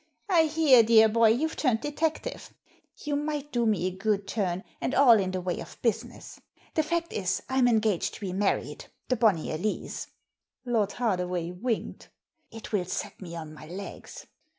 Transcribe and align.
I 0.29 0.45
hear, 0.45 0.81
dear 0.81 1.07
boy, 1.07 1.29
you've 1.29 1.55
turned 1.55 1.81
detective; 1.81 2.51
you 3.03 3.15
might 3.15 3.51
do 3.51 3.67
me 3.67 3.85
a 3.85 3.91
good 3.95 4.27
turn, 4.27 4.63
and 4.81 4.95
all 4.95 5.19
in 5.19 5.29
the 5.29 5.41
way 5.41 5.59
of 5.59 5.77
business. 5.83 6.39
The 6.73 6.81
fact 6.81 7.13
is, 7.13 7.43
I'm 7.47 7.67
engaged 7.67 8.15
to 8.15 8.21
be 8.21 8.33
married— 8.33 8.85
the 9.09 9.15
Bonnyer 9.15 9.59
Lees." 9.61 10.07
Lord 10.65 10.93
Hardaway 10.93 11.51
winked. 11.51 12.09
It 12.49 12.71
will 12.73 12.85
set 12.85 13.21
me 13.21 13.35
on 13.35 13.53
my 13.53 13.67
legs." 13.67 14.25